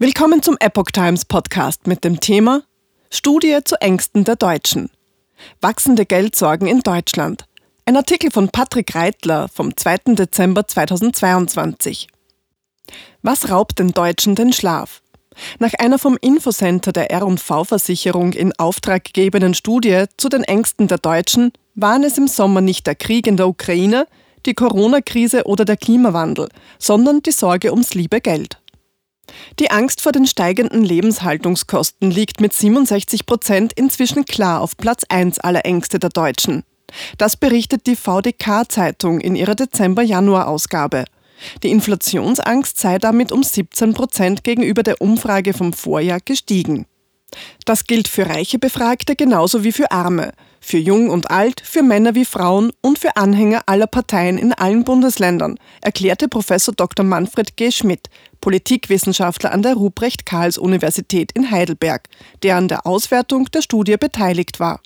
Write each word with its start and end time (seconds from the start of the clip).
Willkommen 0.00 0.44
zum 0.44 0.56
Epoch 0.60 0.92
Times 0.92 1.24
Podcast 1.24 1.88
mit 1.88 2.04
dem 2.04 2.20
Thema 2.20 2.62
Studie 3.10 3.58
zu 3.64 3.74
Ängsten 3.80 4.22
der 4.22 4.36
Deutschen. 4.36 4.90
Wachsende 5.60 6.06
Geldsorgen 6.06 6.68
in 6.68 6.82
Deutschland. 6.82 7.46
Ein 7.84 7.96
Artikel 7.96 8.30
von 8.30 8.48
Patrick 8.48 8.94
Reitler 8.94 9.48
vom 9.48 9.76
2. 9.76 10.14
Dezember 10.14 10.68
2022. 10.68 12.06
Was 13.22 13.50
raubt 13.50 13.80
den 13.80 13.90
Deutschen 13.90 14.36
den 14.36 14.52
Schlaf? 14.52 15.02
Nach 15.58 15.74
einer 15.80 15.98
vom 15.98 16.16
Infocenter 16.20 16.92
der 16.92 17.10
R&V-Versicherung 17.10 18.34
in 18.34 18.56
Auftrag 18.56 19.02
gegebenen 19.02 19.54
Studie 19.54 20.04
zu 20.16 20.28
den 20.28 20.44
Ängsten 20.44 20.86
der 20.86 20.98
Deutschen 20.98 21.50
waren 21.74 22.04
es 22.04 22.16
im 22.18 22.28
Sommer 22.28 22.60
nicht 22.60 22.86
der 22.86 22.94
Krieg 22.94 23.26
in 23.26 23.36
der 23.36 23.48
Ukraine, 23.48 24.06
die 24.46 24.54
Corona-Krise 24.54 25.42
oder 25.46 25.64
der 25.64 25.76
Klimawandel, 25.76 26.50
sondern 26.78 27.20
die 27.20 27.32
Sorge 27.32 27.72
ums 27.72 27.94
liebe 27.94 28.20
Geld. 28.20 28.60
Die 29.58 29.70
Angst 29.70 30.00
vor 30.00 30.12
den 30.12 30.26
steigenden 30.26 30.84
Lebenshaltungskosten 30.84 32.10
liegt 32.10 32.40
mit 32.40 32.52
67 32.52 33.26
Prozent 33.26 33.72
inzwischen 33.74 34.24
klar 34.24 34.60
auf 34.60 34.76
Platz 34.76 35.04
1 35.08 35.40
aller 35.40 35.64
Ängste 35.64 35.98
der 35.98 36.10
Deutschen. 36.10 36.64
Das 37.18 37.36
berichtet 37.36 37.86
die 37.86 37.96
VDK-Zeitung 37.96 39.20
in 39.20 39.36
ihrer 39.36 39.54
Dezember-Januar-Ausgabe. 39.54 41.04
Die 41.62 41.70
Inflationsangst 41.70 42.78
sei 42.78 42.98
damit 42.98 43.32
um 43.32 43.42
17 43.42 43.94
Prozent 43.94 44.44
gegenüber 44.44 44.82
der 44.82 45.00
Umfrage 45.00 45.52
vom 45.52 45.72
Vorjahr 45.72 46.20
gestiegen. 46.24 46.86
Das 47.64 47.84
gilt 47.84 48.08
für 48.08 48.26
reiche 48.26 48.58
Befragte 48.58 49.14
genauso 49.14 49.62
wie 49.62 49.72
für 49.72 49.90
Arme, 49.90 50.32
für 50.60 50.78
Jung 50.78 51.10
und 51.10 51.30
Alt, 51.30 51.60
für 51.62 51.82
Männer 51.82 52.14
wie 52.14 52.24
Frauen 52.24 52.72
und 52.80 52.98
für 52.98 53.16
Anhänger 53.16 53.62
aller 53.66 53.86
Parteien 53.86 54.38
in 54.38 54.52
allen 54.52 54.84
Bundesländern, 54.84 55.58
erklärte 55.82 56.28
Professor 56.28 56.74
Dr. 56.74 57.04
Manfred 57.04 57.56
G. 57.56 57.70
Schmidt, 57.70 58.08
Politikwissenschaftler 58.40 59.52
an 59.52 59.62
der 59.62 59.74
Ruprecht-Karls-Universität 59.74 61.32
in 61.32 61.50
Heidelberg, 61.50 62.08
der 62.42 62.56
an 62.56 62.68
der 62.68 62.86
Auswertung 62.86 63.46
der 63.46 63.62
Studie 63.62 63.96
beteiligt 63.96 64.60
war. 64.60 64.80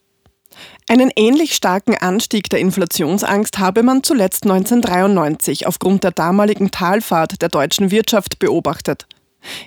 Einen 0.89 1.11
ähnlich 1.17 1.55
starken 1.55 1.97
Anstieg 1.97 2.51
der 2.51 2.61
Inflationsangst 2.61 3.59
habe 3.59 3.83
man 3.83 4.03
zuletzt 4.03 4.45
1993 4.45 5.67
aufgrund 5.67 6.05
der 6.05 6.11
damaligen 6.11 6.71
Talfahrt 6.71 7.41
der 7.41 7.49
deutschen 7.49 7.91
Wirtschaft 7.91 8.39
beobachtet. 8.39 9.07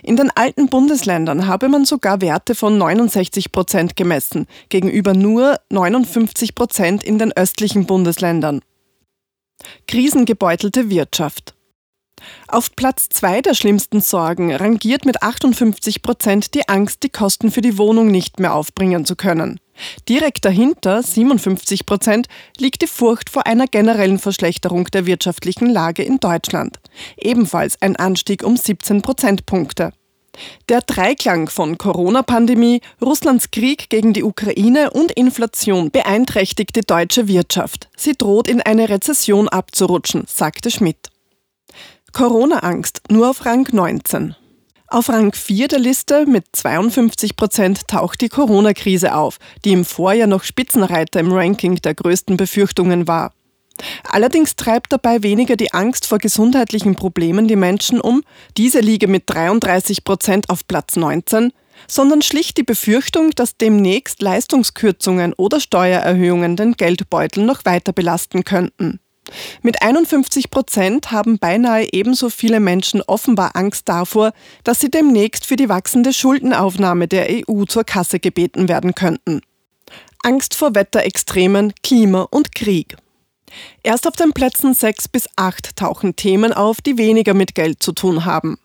In 0.02 0.16
den 0.16 0.30
alten 0.34 0.68
Bundesländern 0.68 1.46
habe 1.46 1.68
man 1.68 1.84
sogar 1.84 2.20
Werte 2.20 2.54
von 2.54 2.78
69 2.78 3.52
Prozent 3.52 3.96
gemessen, 3.96 4.46
gegenüber 4.68 5.12
nur 5.12 5.60
59 5.70 6.54
Prozent 6.54 7.04
in 7.04 7.18
den 7.18 7.32
östlichen 7.32 7.86
Bundesländern. 7.86 8.62
Krisengebeutelte 9.86 10.88
Wirtschaft. 10.90 11.55
Auf 12.48 12.74
Platz 12.76 13.08
zwei 13.08 13.42
der 13.42 13.54
schlimmsten 13.54 14.00
Sorgen 14.00 14.54
rangiert 14.54 15.04
mit 15.04 15.22
58 15.22 16.02
Prozent 16.02 16.54
die 16.54 16.68
Angst, 16.68 17.02
die 17.02 17.08
Kosten 17.08 17.50
für 17.50 17.60
die 17.60 17.78
Wohnung 17.78 18.08
nicht 18.08 18.40
mehr 18.40 18.54
aufbringen 18.54 19.04
zu 19.04 19.16
können. 19.16 19.60
Direkt 20.08 20.44
dahinter, 20.44 21.02
57 21.02 21.86
Prozent, 21.86 22.28
liegt 22.58 22.82
die 22.82 22.86
Furcht 22.86 23.30
vor 23.30 23.46
einer 23.46 23.66
generellen 23.66 24.18
Verschlechterung 24.18 24.84
der 24.86 25.06
wirtschaftlichen 25.06 25.68
Lage 25.68 26.02
in 26.02 26.18
Deutschland. 26.18 26.78
Ebenfalls 27.16 27.80
ein 27.82 27.96
Anstieg 27.96 28.42
um 28.42 28.56
17 28.56 29.02
Prozentpunkte. 29.02 29.92
Der 30.68 30.82
Dreiklang 30.82 31.48
von 31.48 31.78
Corona-Pandemie, 31.78 32.80
Russlands 33.02 33.50
Krieg 33.50 33.88
gegen 33.88 34.12
die 34.12 34.22
Ukraine 34.22 34.90
und 34.90 35.12
Inflation 35.12 35.90
beeinträchtigt 35.90 36.76
die 36.76 36.82
deutsche 36.82 37.28
Wirtschaft. 37.28 37.88
Sie 37.96 38.12
droht 38.12 38.48
in 38.48 38.60
eine 38.60 38.88
Rezession 38.88 39.48
abzurutschen, 39.48 40.24
sagte 40.26 40.70
Schmidt. 40.70 41.10
Corona-Angst 42.16 43.02
nur 43.10 43.28
auf 43.28 43.44
Rang 43.44 43.68
19. 43.70 44.34
Auf 44.86 45.10
Rang 45.10 45.34
4 45.34 45.68
der 45.68 45.78
Liste 45.78 46.24
mit 46.24 46.46
52 46.50 47.36
Prozent 47.36 47.86
taucht 47.88 48.22
die 48.22 48.30
Corona-Krise 48.30 49.14
auf, 49.14 49.36
die 49.66 49.72
im 49.72 49.84
Vorjahr 49.84 50.26
noch 50.26 50.42
Spitzenreiter 50.42 51.20
im 51.20 51.30
Ranking 51.30 51.76
der 51.76 51.94
größten 51.94 52.38
Befürchtungen 52.38 53.06
war. 53.06 53.34
Allerdings 54.10 54.56
treibt 54.56 54.94
dabei 54.94 55.22
weniger 55.22 55.56
die 55.56 55.74
Angst 55.74 56.06
vor 56.06 56.16
gesundheitlichen 56.16 56.94
Problemen 56.94 57.48
die 57.48 57.56
Menschen 57.56 58.00
um, 58.00 58.22
diese 58.56 58.80
liege 58.80 59.08
mit 59.08 59.24
33 59.26 60.02
Prozent 60.02 60.48
auf 60.48 60.66
Platz 60.66 60.96
19, 60.96 61.52
sondern 61.86 62.22
schlicht 62.22 62.56
die 62.56 62.62
Befürchtung, 62.62 63.32
dass 63.32 63.58
demnächst 63.58 64.22
Leistungskürzungen 64.22 65.34
oder 65.34 65.60
Steuererhöhungen 65.60 66.56
den 66.56 66.78
Geldbeutel 66.78 67.44
noch 67.44 67.66
weiter 67.66 67.92
belasten 67.92 68.42
könnten. 68.42 69.00
Mit 69.62 69.82
51 69.82 70.50
Prozent 70.50 71.10
haben 71.10 71.38
beinahe 71.38 71.88
ebenso 71.92 72.30
viele 72.30 72.60
Menschen 72.60 73.02
offenbar 73.02 73.52
Angst 73.54 73.88
davor, 73.88 74.32
dass 74.64 74.80
sie 74.80 74.90
demnächst 74.90 75.46
für 75.46 75.56
die 75.56 75.68
wachsende 75.68 76.12
Schuldenaufnahme 76.12 77.08
der 77.08 77.28
EU 77.28 77.64
zur 77.64 77.84
Kasse 77.84 78.20
gebeten 78.20 78.68
werden 78.68 78.94
könnten. 78.94 79.40
Angst 80.22 80.54
vor 80.54 80.74
Wetterextremen, 80.74 81.72
Klima 81.82 82.22
und 82.22 82.54
Krieg. 82.54 82.96
Erst 83.82 84.06
auf 84.06 84.16
den 84.16 84.32
Plätzen 84.32 84.74
6 84.74 85.08
bis 85.08 85.28
8 85.36 85.76
tauchen 85.76 86.16
Themen 86.16 86.52
auf, 86.52 86.80
die 86.80 86.98
weniger 86.98 87.34
mit 87.34 87.54
Geld 87.54 87.82
zu 87.82 87.92
tun 87.92 88.24
haben. 88.24 88.58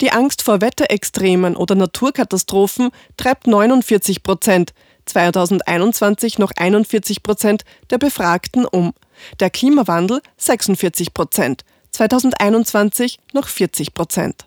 Die 0.00 0.12
Angst 0.12 0.42
vor 0.42 0.60
Wetterextremen 0.60 1.56
oder 1.56 1.74
Naturkatastrophen 1.74 2.90
treibt 3.16 3.46
49 3.46 4.22
Prozent, 4.22 4.72
2021 5.06 6.38
noch 6.38 6.52
41 6.56 7.22
Prozent 7.22 7.64
der 7.90 7.98
Befragten 7.98 8.64
um. 8.64 8.92
Der 9.40 9.50
Klimawandel 9.50 10.20
46 10.36 11.14
Prozent, 11.14 11.64
2021 11.92 13.18
noch 13.32 13.48
40 13.48 13.94
Prozent. 13.94 14.46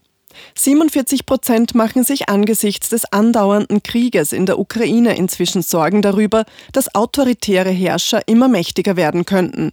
47 0.55 1.25
Prozent 1.25 1.75
machen 1.75 2.03
sich 2.03 2.29
angesichts 2.29 2.89
des 2.89 3.05
andauernden 3.05 3.83
Krieges 3.83 4.33
in 4.33 4.45
der 4.45 4.59
Ukraine 4.59 5.15
inzwischen 5.15 5.61
Sorgen 5.61 6.01
darüber, 6.01 6.45
dass 6.71 6.93
autoritäre 6.95 7.69
Herrscher 7.69 8.27
immer 8.27 8.47
mächtiger 8.47 8.95
werden 8.95 9.25
könnten. 9.25 9.71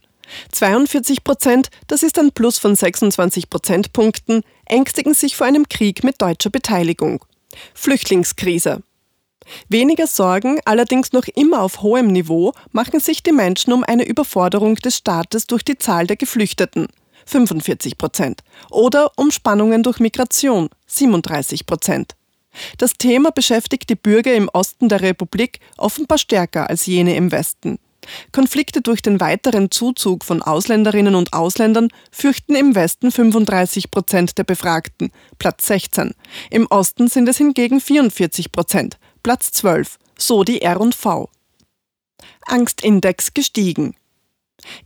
42 0.52 1.24
Prozent, 1.24 1.70
das 1.88 2.02
ist 2.02 2.18
ein 2.18 2.32
Plus 2.32 2.58
von 2.58 2.76
26 2.76 3.50
Prozentpunkten, 3.50 4.42
ängstigen 4.66 5.14
sich 5.14 5.36
vor 5.36 5.46
einem 5.46 5.68
Krieg 5.68 6.04
mit 6.04 6.22
deutscher 6.22 6.50
Beteiligung. 6.50 7.24
Flüchtlingskrise. 7.74 8.82
Weniger 9.68 10.06
Sorgen, 10.06 10.58
allerdings 10.64 11.12
noch 11.12 11.26
immer 11.34 11.62
auf 11.62 11.82
hohem 11.82 12.08
Niveau, 12.08 12.52
machen 12.72 13.00
sich 13.00 13.22
die 13.22 13.32
Menschen 13.32 13.72
um 13.72 13.84
eine 13.84 14.06
Überforderung 14.06 14.76
des 14.76 14.96
Staates 14.96 15.46
durch 15.46 15.64
die 15.64 15.78
Zahl 15.78 16.06
der 16.06 16.16
Geflüchteten. 16.16 16.88
45 17.26 17.98
Prozent. 17.98 18.42
Oder 18.70 19.12
um 19.16 19.30
Spannungen 19.30 19.82
durch 19.82 20.00
Migration. 20.00 20.68
37 20.86 21.66
Prozent. 21.66 22.14
Das 22.78 22.94
Thema 22.94 23.30
beschäftigt 23.30 23.88
die 23.90 23.94
Bürger 23.94 24.34
im 24.34 24.48
Osten 24.52 24.88
der 24.88 25.00
Republik 25.00 25.60
offenbar 25.76 26.18
stärker 26.18 26.68
als 26.68 26.86
jene 26.86 27.14
im 27.14 27.30
Westen. 27.30 27.78
Konflikte 28.32 28.80
durch 28.80 29.02
den 29.02 29.20
weiteren 29.20 29.70
Zuzug 29.70 30.24
von 30.24 30.42
Ausländerinnen 30.42 31.14
und 31.14 31.32
Ausländern 31.32 31.88
fürchten 32.10 32.54
im 32.54 32.74
Westen 32.74 33.12
35 33.12 33.90
Prozent 33.90 34.38
der 34.38 34.44
Befragten, 34.44 35.12
Platz 35.38 35.66
16. 35.66 36.14
Im 36.50 36.66
Osten 36.68 37.08
sind 37.08 37.28
es 37.28 37.36
hingegen 37.36 37.80
44 37.80 38.52
Prozent, 38.52 38.98
Platz 39.22 39.52
12, 39.52 39.98
so 40.16 40.44
die 40.44 40.62
R&V. 40.62 41.28
Angstindex 42.46 43.34
gestiegen. 43.34 43.94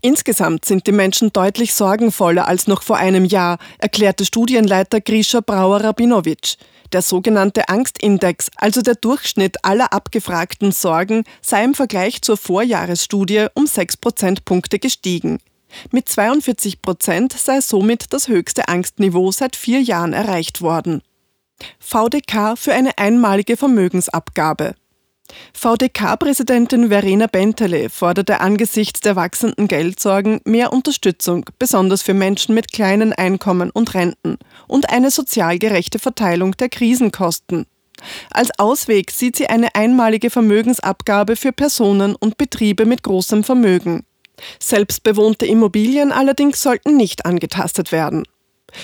Insgesamt 0.00 0.64
sind 0.64 0.88
die 0.88 0.92
Menschen 0.92 1.32
deutlich 1.32 1.72
sorgenvoller 1.72 2.48
als 2.48 2.66
noch 2.66 2.82
vor 2.82 2.96
einem 2.96 3.24
Jahr, 3.24 3.58
erklärte 3.78 4.24
Studienleiter 4.24 5.00
Grisha 5.00 5.40
Brauer-Rabinowitsch. 5.40 6.56
Der 6.92 7.02
sogenannte 7.02 7.68
Angstindex, 7.68 8.50
also 8.56 8.82
der 8.82 8.96
Durchschnitt 8.96 9.64
aller 9.64 9.92
abgefragten 9.92 10.72
Sorgen, 10.72 11.24
sei 11.40 11.62
im 11.62 11.74
Vergleich 11.74 12.20
zur 12.22 12.36
Vorjahresstudie 12.36 13.46
um 13.54 13.66
6 13.66 13.98
Prozentpunkte 13.98 14.80
gestiegen. 14.80 15.38
Mit 15.92 16.08
42 16.08 16.82
Prozent 16.82 17.32
sei 17.32 17.60
somit 17.60 18.12
das 18.12 18.26
höchste 18.26 18.68
Angstniveau 18.68 19.30
seit 19.30 19.54
vier 19.54 19.80
Jahren 19.80 20.12
erreicht 20.12 20.60
worden. 20.60 21.02
VDK 21.78 22.56
für 22.56 22.72
eine 22.72 22.98
einmalige 22.98 23.56
Vermögensabgabe. 23.56 24.74
VDK-Präsidentin 25.54 26.88
Verena 26.88 27.26
Bentele 27.26 27.88
forderte 27.88 28.40
angesichts 28.40 29.00
der 29.00 29.16
wachsenden 29.16 29.68
Geldsorgen 29.68 30.40
mehr 30.44 30.72
Unterstützung, 30.72 31.46
besonders 31.58 32.02
für 32.02 32.14
Menschen 32.14 32.54
mit 32.54 32.72
kleinen 32.72 33.12
Einkommen 33.12 33.70
und 33.70 33.94
Renten, 33.94 34.38
und 34.68 34.90
eine 34.90 35.10
sozial 35.10 35.58
gerechte 35.58 35.98
Verteilung 35.98 36.52
der 36.52 36.68
Krisenkosten. 36.68 37.66
Als 38.30 38.50
Ausweg 38.58 39.10
sieht 39.10 39.36
sie 39.36 39.46
eine 39.46 39.74
einmalige 39.74 40.30
Vermögensabgabe 40.30 41.36
für 41.36 41.52
Personen 41.52 42.16
und 42.16 42.36
Betriebe 42.36 42.84
mit 42.86 43.02
großem 43.02 43.44
Vermögen. 43.44 44.04
Selbstbewohnte 44.58 45.46
Immobilien 45.46 46.12
allerdings 46.12 46.60
sollten 46.60 46.96
nicht 46.96 47.24
angetastet 47.24 47.92
werden. 47.92 48.24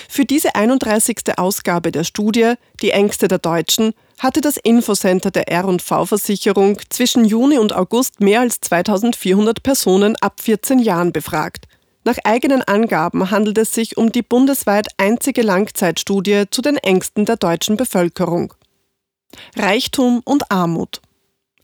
Für 0.09 0.25
diese 0.25 0.55
31. 0.55 1.37
Ausgabe 1.37 1.91
der 1.91 2.03
Studie 2.03 2.53
Die 2.81 2.91
Ängste 2.91 3.27
der 3.27 3.39
Deutschen 3.39 3.93
hatte 4.19 4.41
das 4.41 4.57
Infocenter 4.57 5.31
der 5.31 5.47
R&V-Versicherung 5.49 6.79
zwischen 6.89 7.25
Juni 7.25 7.57
und 7.57 7.73
August 7.73 8.19
mehr 8.19 8.41
als 8.41 8.61
2400 8.61 9.63
Personen 9.63 10.15
ab 10.17 10.39
14 10.41 10.79
Jahren 10.79 11.11
befragt. 11.11 11.67
Nach 12.03 12.17
eigenen 12.23 12.63
Angaben 12.63 13.29
handelt 13.29 13.57
es 13.59 13.73
sich 13.73 13.97
um 13.97 14.11
die 14.11 14.23
bundesweit 14.23 14.87
einzige 14.97 15.43
Langzeitstudie 15.43 16.45
zu 16.49 16.61
den 16.61 16.77
Ängsten 16.77 17.25
der 17.25 17.37
deutschen 17.37 17.77
Bevölkerung. 17.77 18.53
Reichtum 19.55 20.21
und 20.25 20.51
Armut. 20.51 21.01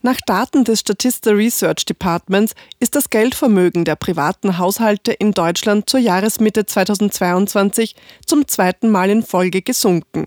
Nach 0.08 0.22
Daten 0.26 0.64
des 0.64 0.80
Statista 0.80 1.32
Research 1.32 1.84
Departments 1.84 2.56
ist 2.80 2.96
das 2.96 3.10
Geldvermögen 3.10 3.84
der 3.84 3.98
privaten 3.98 4.58
Haushalte 4.58 5.12
in 5.12 5.34
Deutschland 5.34 5.90
zur 5.90 6.00
Jahresmitte 6.00 6.66
2022 6.66 7.94
zum 8.26 8.48
zweiten 8.48 8.90
Mal 8.90 9.10
in 9.10 9.22
Folge 9.22 9.62
gesunken. 9.62 10.26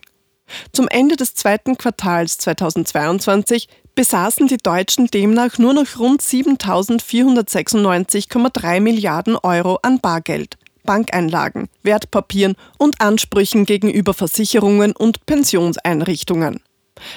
Zum 0.75 0.87
Ende 0.89 1.17
des 1.17 1.35
zweiten 1.35 1.79
Quartals 1.79 2.37
2022 2.37 3.69
besaßen 3.95 4.49
die 4.49 4.59
Deutschen 4.59 5.07
demnach 5.07 5.57
nur 5.57 5.73
noch 5.73 5.99
rund 5.99 6.21
7.496,3 6.21 8.81
Milliarden 8.81 9.37
Euro 9.37 9.79
an 9.81 9.99
Bargeld, 9.99 10.59
Bankeinlagen, 10.85 11.71
Wertpapieren 11.83 12.57
und 12.77 13.01
Ansprüchen 13.01 13.65
gegenüber 13.65 14.13
Versicherungen 14.13 14.93
und 14.93 15.25
Pensionseinrichtungen. 15.25 16.61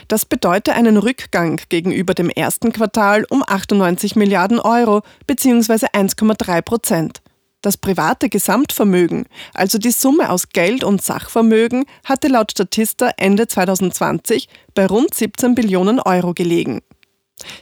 Das 0.08 0.26
bedeutet 0.26 0.76
einen 0.76 0.98
Rückgang 0.98 1.62
gegenüber 1.70 2.14
dem 2.14 2.30
ersten 2.30 2.72
Quartal 2.72 3.26
um 3.30 3.44
98 3.46 4.16
Milliarden 4.16 4.60
Euro 4.60 5.02
bzw. 5.28 5.88
1,3 5.94 6.62
Prozent. 6.62 7.22
Das 7.62 7.78
private 7.78 8.28
Gesamtvermögen, 8.28 9.26
also 9.54 9.78
die 9.78 9.92
Summe 9.92 10.30
aus 10.30 10.50
Geld 10.50 10.84
und 10.84 11.02
Sachvermögen, 11.02 11.86
hatte 12.04 12.28
laut 12.28 12.52
Statista 12.52 13.12
Ende 13.16 13.48
2020 13.48 14.50
bei 14.76 14.86
rund 14.86 15.14
17 15.14 15.56
Billionen 15.56 16.02
Euro 16.02 16.34
gelegen. 16.34 16.82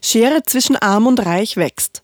Schere 0.01 0.41
zwischen 0.43 0.75
Arm 0.75 1.05
und 1.05 1.23
Reich 1.23 1.55
wächst. 1.55 2.01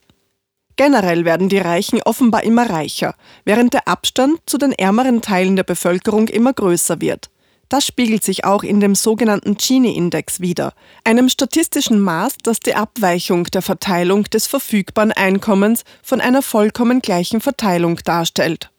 Generell 0.76 1.24
werden 1.24 1.48
die 1.48 1.58
Reichen 1.58 2.00
offenbar 2.02 2.44
immer 2.44 2.70
reicher, 2.70 3.16
während 3.44 3.74
der 3.74 3.88
Abstand 3.88 4.38
zu 4.46 4.58
den 4.58 4.70
ärmeren 4.70 5.20
Teilen 5.20 5.56
der 5.56 5.64
Bevölkerung 5.64 6.28
immer 6.28 6.52
größer 6.52 7.00
wird. 7.00 7.30
Das 7.68 7.86
spiegelt 7.86 8.24
sich 8.24 8.44
auch 8.44 8.62
in 8.62 8.80
dem 8.80 8.94
sogenannten 8.94 9.56
Gini-Index 9.56 10.40
wider, 10.40 10.72
einem 11.04 11.28
statistischen 11.28 12.00
Maß, 12.00 12.36
das 12.42 12.60
die 12.60 12.74
Abweichung 12.74 13.44
der 13.44 13.62
Verteilung 13.62 14.24
des 14.24 14.46
verfügbaren 14.46 15.12
Einkommens 15.12 15.84
von 16.02 16.20
einer 16.20 16.40
vollkommen 16.40 17.00
gleichen 17.02 17.40
Verteilung 17.40 17.96
darstellt. 18.04 18.70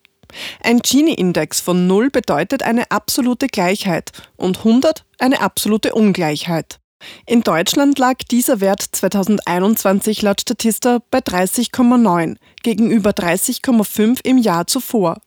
Ein 0.64 0.80
Gini-Index 0.80 1.60
von 1.60 1.88
0 1.88 2.10
bedeutet 2.10 2.64
eine 2.64 2.90
absolute 2.92 3.48
Gleichheit 3.48 4.12
und 4.38 4.60
100 4.60 5.06
eine 5.20 5.42
absolute 5.42 5.94
Ungleichheit. 5.94 6.80
In 7.26 7.42
Deutschland 7.42 7.98
lag 7.98 8.18
dieser 8.30 8.60
Wert 8.60 8.82
2021 8.82 10.22
laut 10.22 10.42
Statista 10.42 11.00
bei 11.12 11.20
30,9 11.20 12.36
gegenüber 12.62 13.12
30,5 13.12 14.20
im 14.24 14.38
Jahr 14.38 14.68
zuvor 14.68 15.18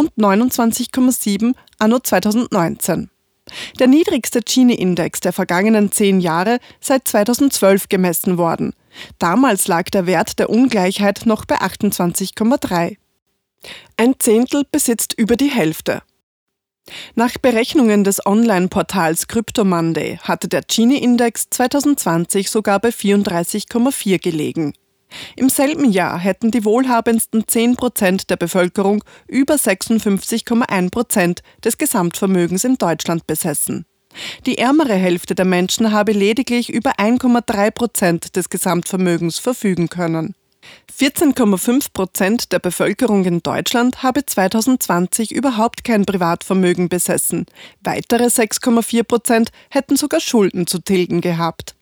und 0.00 0.10
29,7 0.16 1.54
anno 1.78 1.98
2019. 1.98 3.10
Der 3.78 3.86
niedrigste 3.86 4.40
Gini-Index 4.40 5.20
der 5.20 5.32
vergangenen 5.32 5.92
zehn 5.92 6.20
Jahre 6.20 6.58
seit 6.80 7.06
2012 7.06 7.88
gemessen 7.88 8.38
worden. 8.38 8.72
Damals 9.18 9.68
lag 9.68 9.84
der 9.90 10.06
Wert 10.06 10.38
der 10.38 10.48
Ungleichheit 10.48 11.26
noch 11.26 11.44
bei 11.44 11.60
28,3. 11.60 12.96
Ein 13.98 14.14
Zehntel 14.18 14.62
besitzt 14.70 15.12
über 15.18 15.36
die 15.36 15.50
Hälfte. 15.50 16.02
Nach 17.14 17.36
Berechnungen 17.36 18.02
des 18.02 18.24
Online-Portals 18.24 19.28
Crypto 19.28 19.64
Monday 19.64 20.18
hatte 20.22 20.48
der 20.48 20.62
Gini-Index 20.62 21.50
2020 21.50 22.50
sogar 22.50 22.80
bei 22.80 22.88
34,4 22.88 24.18
gelegen. 24.18 24.72
Im 25.36 25.48
selben 25.48 25.90
Jahr 25.90 26.18
hätten 26.18 26.50
die 26.50 26.64
wohlhabendsten 26.64 27.46
10 27.46 27.76
Prozent 27.76 28.30
der 28.30 28.36
Bevölkerung 28.36 29.02
über 29.26 29.54
56,1 29.54 30.90
Prozent 30.90 31.42
des 31.64 31.78
Gesamtvermögens 31.78 32.64
in 32.64 32.76
Deutschland 32.76 33.26
besessen. 33.26 33.86
Die 34.46 34.58
ärmere 34.58 34.94
Hälfte 34.94 35.34
der 35.34 35.44
Menschen 35.44 35.92
habe 35.92 36.12
lediglich 36.12 36.70
über 36.70 36.92
1,3 36.98 37.70
Prozent 37.70 38.36
des 38.36 38.50
Gesamtvermögens 38.50 39.38
verfügen 39.38 39.88
können. 39.88 40.34
14,5 40.98 41.92
Prozent 41.92 42.52
der 42.52 42.58
Bevölkerung 42.58 43.24
in 43.24 43.42
Deutschland 43.42 44.02
habe 44.02 44.26
2020 44.26 45.32
überhaupt 45.32 45.84
kein 45.84 46.04
Privatvermögen 46.04 46.88
besessen. 46.88 47.46
Weitere 47.82 48.24
6,4 48.24 49.04
Prozent 49.04 49.50
hätten 49.70 49.96
sogar 49.96 50.20
Schulden 50.20 50.66
zu 50.66 50.78
tilgen 50.80 51.20
gehabt. 51.20 51.74